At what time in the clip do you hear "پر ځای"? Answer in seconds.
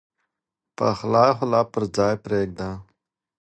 1.71-2.15